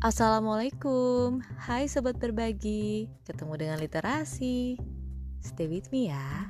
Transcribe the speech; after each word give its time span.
Assalamualaikum, 0.00 1.44
hai 1.68 1.84
sobat 1.84 2.16
berbagi, 2.16 3.04
ketemu 3.28 3.52
dengan 3.60 3.76
literasi. 3.76 4.80
Stay 5.44 5.68
with 5.68 5.92
me 5.92 6.08
ya. 6.08 6.48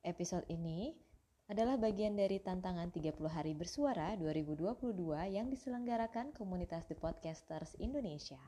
Episode 0.00 0.48
ini 0.48 0.96
adalah 1.44 1.76
bagian 1.76 2.16
dari 2.16 2.40
tantangan 2.40 2.88
30 2.88 3.12
hari 3.28 3.52
bersuara 3.52 4.16
2022 4.16 4.96
yang 5.28 5.52
diselenggarakan 5.52 6.32
komunitas 6.32 6.88
The 6.88 6.96
Podcasters 6.96 7.76
Indonesia. 7.84 8.40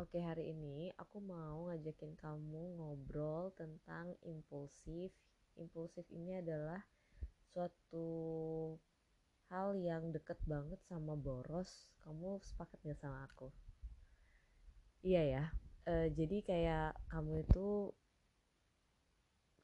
Oke, 0.00 0.16
hari 0.24 0.56
ini 0.56 0.96
aku 0.96 1.20
mau 1.20 1.68
ngajakin 1.68 2.16
kamu 2.16 2.80
ngobrol 2.80 3.52
tentang 3.52 4.16
impulsif. 4.24 5.12
Impulsif 5.60 6.08
ini 6.08 6.40
adalah 6.40 6.80
suatu 7.52 8.08
hal 9.50 9.76
yang 9.78 10.10
deket 10.10 10.38
banget 10.46 10.80
sama 10.86 11.14
boros. 11.14 11.90
Kamu 12.02 12.38
sepakat 12.42 12.78
gak 12.86 12.98
sama 13.02 13.26
aku? 13.26 13.50
Iya 15.06 15.22
ya. 15.22 15.44
E, 15.86 16.10
jadi 16.14 16.42
kayak 16.42 16.88
kamu 17.10 17.46
itu 17.46 17.94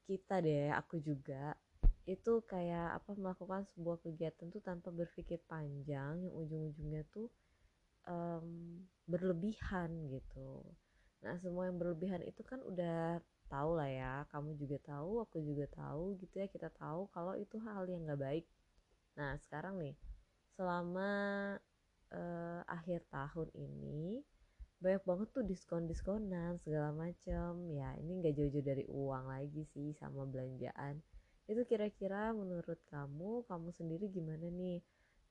kita 0.07 0.43
deh, 0.43 0.71
aku 0.75 0.99
juga 0.99 1.55
itu 2.03 2.43
kayak 2.51 2.99
apa 2.99 3.15
melakukan 3.15 3.63
sebuah 3.75 4.03
kegiatan 4.03 4.51
tuh 4.51 4.59
tanpa 4.59 4.91
berpikir 4.91 5.39
panjang 5.47 6.19
yang 6.27 6.35
ujung-ujungnya 6.35 7.07
tuh 7.15 7.31
um, 8.11 8.83
berlebihan 9.07 10.11
gitu 10.11 10.67
nah 11.23 11.39
semua 11.39 11.71
yang 11.71 11.79
berlebihan 11.79 12.19
itu 12.27 12.43
kan 12.43 12.59
udah 12.67 13.23
tahu 13.47 13.79
lah 13.79 13.87
ya 13.87 14.13
kamu 14.35 14.59
juga 14.59 14.83
tahu 14.83 15.23
aku 15.23 15.39
juga 15.39 15.71
tahu 15.71 16.19
gitu 16.19 16.43
ya 16.43 16.51
kita 16.51 16.67
tahu 16.75 17.07
kalau 17.15 17.39
itu 17.39 17.63
hal 17.63 17.87
yang 17.87 18.03
nggak 18.03 18.19
baik 18.19 18.45
nah 19.13 19.37
sekarang 19.45 19.77
nih 19.79 19.95
selama 20.57 21.11
uh, 22.13 22.61
akhir 22.69 23.09
tahun 23.09 23.49
ini 23.57 24.21
banyak 24.83 25.05
banget 25.07 25.29
tuh 25.31 25.47
diskon-diskonan 25.47 26.59
segala 26.59 26.91
macam 26.91 27.71
ya 27.71 27.95
ini 28.03 28.19
nggak 28.19 28.35
jauh-jauh 28.35 28.67
dari 28.67 28.85
uang 28.91 29.31
lagi 29.31 29.63
sih 29.71 29.95
sama 29.95 30.27
belanjaan. 30.27 30.99
Itu 31.47 31.63
kira-kira 31.63 32.35
menurut 32.35 32.83
kamu 32.91 33.47
kamu 33.47 33.69
sendiri 33.79 34.11
gimana 34.11 34.51
nih? 34.51 34.83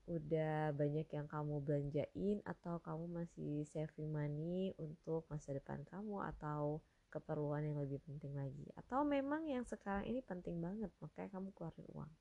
Udah 0.07 0.71
banyak 0.71 1.07
yang 1.11 1.27
kamu 1.27 1.59
belanjain 1.67 2.39
atau 2.47 2.79
kamu 2.79 3.05
masih 3.11 3.67
saving 3.67 4.15
money 4.15 4.71
untuk 4.79 5.27
masa 5.27 5.51
depan 5.51 5.83
kamu 5.83 6.23
atau 6.31 6.79
keperluan 7.11 7.67
yang 7.67 7.75
lebih 7.75 7.99
penting 8.07 8.31
lagi? 8.31 8.71
Atau 8.79 9.03
memang 9.03 9.43
yang 9.51 9.67
sekarang 9.67 10.07
ini 10.07 10.23
penting 10.23 10.63
banget 10.63 10.95
makanya 11.03 11.27
kamu 11.27 11.51
keluarin 11.51 11.87
uang 11.91 12.11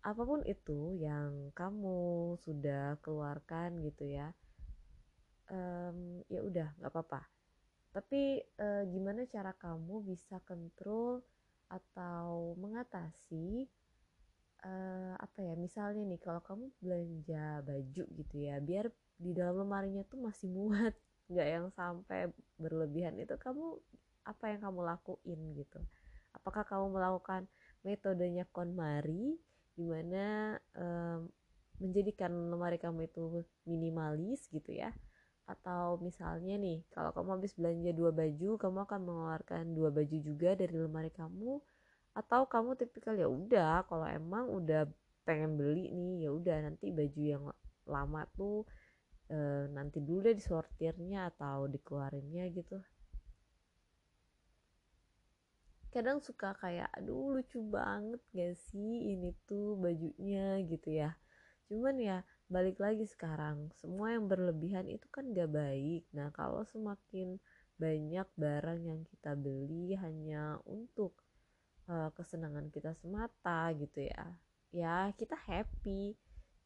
apa 0.00 0.22
pun 0.24 0.40
itu 0.48 0.96
yang 0.96 1.52
kamu 1.52 2.34
sudah 2.40 2.96
keluarkan 3.04 3.84
gitu 3.84 4.08
ya 4.08 4.32
um, 5.50 6.22
ya 6.30 6.40
udah 6.40 6.68
nggak 6.80 6.90
apa-apa. 6.90 7.20
Tapi 7.90 8.38
uh, 8.62 8.86
gimana 8.86 9.26
cara 9.26 9.50
kamu 9.52 10.06
bisa 10.06 10.38
kontrol 10.46 11.20
atau 11.70 12.54
mengatasi 12.58 13.66
uh, 14.62 15.14
apa 15.18 15.38
ya 15.42 15.54
misalnya 15.58 16.02
nih 16.06 16.18
kalau 16.22 16.42
kamu 16.42 16.70
belanja 16.82 17.62
baju 17.62 18.04
gitu 18.10 18.36
ya 18.38 18.58
biar 18.58 18.90
di 19.20 19.30
dalam 19.34 19.66
lemarinya 19.66 20.02
tuh 20.06 20.18
masih 20.22 20.50
muat 20.50 20.94
nggak 21.30 21.48
yang 21.50 21.66
sampai 21.74 22.30
berlebihan 22.58 23.14
itu 23.18 23.34
kamu 23.38 23.78
apa 24.26 24.44
yang 24.54 24.60
kamu 24.62 24.80
lakuin 24.86 25.40
gitu? 25.58 25.80
Apakah 26.30 26.62
kamu 26.62 26.94
melakukan 26.94 27.50
metodenya 27.82 28.46
KonMari 28.54 29.34
di 29.80 29.88
mana 29.88 30.52
um, 30.76 31.24
menjadikan 31.80 32.28
lemari 32.52 32.76
kamu 32.76 33.08
itu 33.08 33.40
minimalis 33.64 34.44
gitu 34.52 34.76
ya. 34.76 34.92
Atau 35.48 35.96
misalnya 36.04 36.60
nih 36.60 36.84
kalau 36.92 37.16
kamu 37.16 37.40
habis 37.40 37.56
belanja 37.56 37.90
dua 37.96 38.12
baju 38.12 38.60
kamu 38.60 38.78
akan 38.84 39.00
mengeluarkan 39.08 39.64
dua 39.72 39.88
baju 39.88 40.16
juga 40.20 40.52
dari 40.52 40.76
lemari 40.76 41.08
kamu. 41.08 41.56
Atau 42.12 42.44
kamu 42.44 42.76
tipikal 42.76 43.16
ya 43.16 43.26
udah 43.26 43.88
kalau 43.88 44.04
emang 44.04 44.52
udah 44.52 44.84
pengen 45.24 45.56
beli 45.56 45.88
nih 45.88 46.28
ya 46.28 46.30
udah 46.36 46.56
nanti 46.68 46.92
baju 46.92 47.22
yang 47.22 47.44
lama 47.88 48.26
tuh 48.36 48.66
e, 49.30 49.68
nanti 49.70 50.02
dulu 50.02 50.26
deh 50.26 50.36
disortirnya 50.36 51.30
atau 51.30 51.70
dikeluarinnya 51.70 52.50
gitu 52.50 52.82
kadang 55.90 56.22
suka 56.22 56.54
kayak 56.58 56.90
aduh 56.94 57.34
lucu 57.38 57.58
banget 57.66 58.22
gak 58.34 58.54
sih 58.70 59.14
ini 59.14 59.34
tuh 59.44 59.74
bajunya 59.76 60.62
gitu 60.66 60.88
ya. 60.94 61.14
Cuman 61.66 61.98
ya 61.98 62.22
balik 62.50 62.82
lagi 62.82 63.06
sekarang 63.06 63.70
semua 63.78 64.14
yang 64.14 64.26
berlebihan 64.26 64.86
itu 64.90 65.06
kan 65.10 65.30
gak 65.34 65.50
baik. 65.50 66.06
Nah 66.14 66.30
kalau 66.34 66.62
semakin 66.66 67.38
banyak 67.78 68.28
barang 68.36 68.80
yang 68.84 69.00
kita 69.08 69.32
beli 69.34 69.96
hanya 69.96 70.60
untuk 70.68 71.16
uh, 71.88 72.12
kesenangan 72.12 72.68
kita 72.68 72.92
semata 72.98 73.72
gitu 73.74 74.06
ya 74.06 74.24
ya 74.70 75.10
kita 75.18 75.34
happy. 75.34 76.14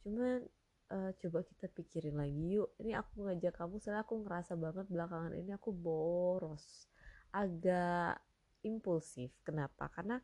Cuman 0.05 0.45
uh, 0.93 1.11
coba 1.17 1.39
kita 1.49 1.67
pikirin 1.73 2.17
lagi 2.21 2.61
yuk 2.61 2.77
ini 2.81 2.93
aku 2.93 3.25
ngajak 3.25 3.57
kamu. 3.57 3.81
Soalnya 3.81 4.05
aku 4.05 4.21
ngerasa 4.21 4.53
banget 4.61 4.87
belakangan 4.93 5.33
ini 5.33 5.53
aku 5.57 5.73
boros 5.73 6.89
agak 7.35 8.21
impulsif. 8.67 9.31
Kenapa? 9.45 9.89
Karena 9.93 10.19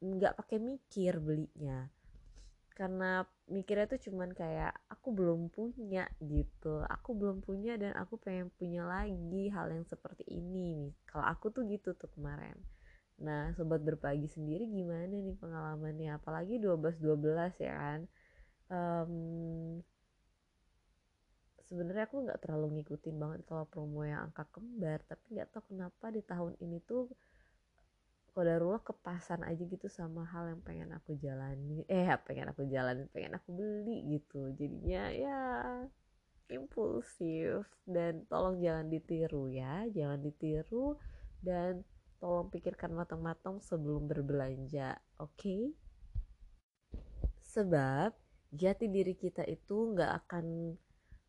nggak 0.00 0.36
pakai 0.36 0.58
mikir 0.58 1.20
belinya. 1.20 1.88
Karena 2.72 3.20
mikirnya 3.52 3.84
tuh 3.90 4.00
cuman 4.00 4.32
kayak 4.32 4.72
aku 4.88 5.12
belum 5.12 5.52
punya 5.52 6.08
gitu. 6.24 6.80
Aku 6.88 7.12
belum 7.12 7.44
punya 7.44 7.76
dan 7.76 7.92
aku 7.96 8.16
pengen 8.16 8.48
punya 8.56 8.88
lagi 8.88 9.52
hal 9.52 9.68
yang 9.68 9.84
seperti 9.84 10.24
ini 10.32 10.88
kalau 11.04 11.28
aku 11.28 11.52
tuh 11.52 11.68
gitu 11.68 11.92
tuh 11.92 12.08
kemarin. 12.16 12.56
Nah, 13.20 13.52
sobat 13.52 13.84
berbagi 13.84 14.24
sendiri 14.24 14.64
gimana 14.64 15.04
nih 15.04 15.36
pengalamannya? 15.36 16.16
Apalagi 16.16 16.56
12-12 16.56 17.52
ya 17.60 17.74
kan? 17.76 18.00
Um, 18.72 19.12
sebenarnya 21.68 22.10
aku 22.10 22.26
nggak 22.26 22.40
terlalu 22.42 22.80
ngikutin 22.80 23.14
banget 23.14 23.40
kalau 23.46 23.68
promo 23.68 24.02
yang 24.02 24.26
angka 24.26 24.48
kembar, 24.50 25.04
tapi 25.06 25.38
nggak 25.38 25.54
tahu 25.54 25.62
kenapa 25.70 26.10
di 26.10 26.22
tahun 26.26 26.58
ini 26.58 26.82
tuh 26.82 27.12
kodarullah 28.30 28.82
kepasan 28.82 29.42
aja 29.44 29.62
gitu 29.62 29.86
sama 29.90 30.24
hal 30.30 30.50
yang 30.50 30.62
pengen 30.62 30.90
aku 30.94 31.18
jalani. 31.18 31.84
Eh 31.90 32.08
pengen 32.24 32.50
aku 32.50 32.66
jalani 32.66 33.04
pengen 33.10 33.36
aku 33.36 33.50
beli 33.52 34.18
gitu. 34.18 34.50
Jadinya 34.54 35.10
ya 35.10 35.40
impulsif. 36.50 37.66
Dan 37.86 38.26
tolong 38.26 38.58
jangan 38.62 38.86
ditiru 38.88 39.50
ya. 39.50 39.86
Jangan 39.90 40.22
ditiru 40.22 40.98
dan 41.42 41.84
tolong 42.22 42.48
pikirkan 42.48 42.92
matang-matang 42.94 43.58
sebelum 43.60 44.06
berbelanja 44.06 44.98
oke? 45.18 45.34
Okay? 45.36 45.74
sebab 47.50 48.14
jati 48.54 48.86
diri 48.86 49.18
kita 49.18 49.42
itu 49.42 49.94
nggak 49.94 50.12
akan 50.24 50.78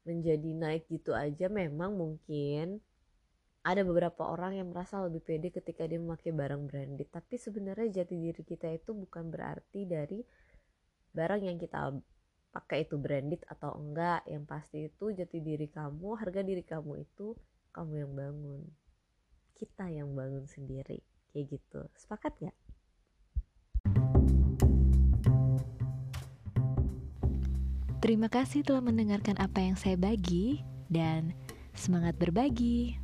menjadi 0.05 0.49
naik 0.53 0.85
gitu 0.89 1.17
aja. 1.17 1.49
Memang 1.49 1.97
mungkin 1.97 2.81
ada 3.61 3.85
beberapa 3.85 4.25
orang 4.25 4.57
yang 4.57 4.73
merasa 4.73 4.97
lebih 5.05 5.21
pede 5.21 5.53
ketika 5.53 5.85
dia 5.85 6.01
memakai 6.01 6.33
barang 6.33 6.65
branded. 6.65 7.13
Tapi 7.13 7.37
sebenarnya 7.37 8.01
jati 8.01 8.17
diri 8.17 8.41
kita 8.41 8.73
itu 8.73 8.97
bukan 8.97 9.29
berarti 9.29 9.85
dari 9.85 10.25
barang 11.13 11.41
yang 11.45 11.61
kita 11.61 11.93
pakai 12.49 12.89
itu 12.89 12.97
branded 12.97 13.45
atau 13.45 13.77
enggak. 13.77 14.25
Yang 14.25 14.43
pasti 14.49 14.77
itu 14.89 15.13
jati 15.13 15.37
diri 15.45 15.69
kamu 15.69 16.09
harga 16.17 16.41
diri 16.41 16.65
kamu 16.65 17.05
itu 17.05 17.37
kamu 17.69 17.93
yang 18.01 18.11
bangun. 18.17 18.61
Kita 19.53 19.85
yang 19.93 20.09
bangun 20.17 20.49
sendiri. 20.49 20.97
Kayak 21.29 21.61
gitu. 21.61 21.81
Sepakat 21.93 22.33
gak? 22.41 22.57
Terima 28.01 28.25
kasih 28.33 28.65
telah 28.65 28.81
mendengarkan 28.81 29.37
apa 29.37 29.61
yang 29.61 29.77
saya 29.77 29.93
bagi 29.93 30.65
dan 30.89 31.37
semangat 31.77 32.17
berbagi. 32.17 33.00